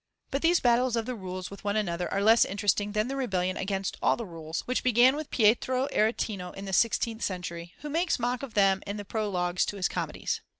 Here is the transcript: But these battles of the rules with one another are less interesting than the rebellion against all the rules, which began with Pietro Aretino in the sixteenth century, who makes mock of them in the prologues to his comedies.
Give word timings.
But 0.31 0.41
these 0.41 0.59
battles 0.59 0.95
of 0.95 1.05
the 1.05 1.13
rules 1.13 1.51
with 1.51 1.63
one 1.63 1.75
another 1.77 2.11
are 2.11 2.23
less 2.23 2.43
interesting 2.43 2.93
than 2.93 3.07
the 3.07 3.15
rebellion 3.15 3.55
against 3.55 3.97
all 4.01 4.17
the 4.17 4.25
rules, 4.25 4.61
which 4.61 4.83
began 4.83 5.15
with 5.15 5.29
Pietro 5.29 5.87
Aretino 5.93 6.49
in 6.55 6.65
the 6.65 6.73
sixteenth 6.73 7.21
century, 7.21 7.75
who 7.81 7.89
makes 7.91 8.17
mock 8.17 8.41
of 8.41 8.55
them 8.55 8.81
in 8.87 8.97
the 8.97 9.05
prologues 9.05 9.63
to 9.67 9.75
his 9.77 9.87
comedies. 9.87 10.41